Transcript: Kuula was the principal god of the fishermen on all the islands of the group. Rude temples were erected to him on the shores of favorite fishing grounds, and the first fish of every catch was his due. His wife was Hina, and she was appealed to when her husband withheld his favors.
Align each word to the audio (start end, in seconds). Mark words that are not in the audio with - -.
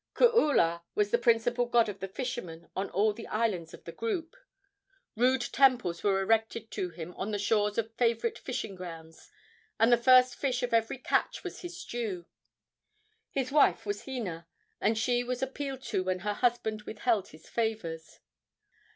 Kuula 0.15 0.81
was 0.95 1.11
the 1.11 1.19
principal 1.19 1.67
god 1.67 1.87
of 1.87 1.99
the 1.99 2.07
fishermen 2.07 2.71
on 2.75 2.89
all 2.89 3.13
the 3.13 3.27
islands 3.27 3.71
of 3.71 3.83
the 3.83 3.91
group. 3.91 4.35
Rude 5.15 5.43
temples 5.53 6.01
were 6.01 6.19
erected 6.19 6.71
to 6.71 6.89
him 6.89 7.13
on 7.17 7.29
the 7.29 7.37
shores 7.37 7.77
of 7.77 7.93
favorite 7.93 8.39
fishing 8.39 8.73
grounds, 8.73 9.29
and 9.79 9.93
the 9.93 9.97
first 9.97 10.33
fish 10.33 10.63
of 10.63 10.73
every 10.73 10.97
catch 10.97 11.43
was 11.43 11.61
his 11.61 11.85
due. 11.85 12.25
His 13.29 13.51
wife 13.51 13.85
was 13.85 14.05
Hina, 14.05 14.47
and 14.79 14.97
she 14.97 15.23
was 15.23 15.43
appealed 15.43 15.83
to 15.83 16.03
when 16.03 16.21
her 16.21 16.33
husband 16.33 16.81
withheld 16.81 17.27
his 17.27 17.47
favors. 17.47 18.21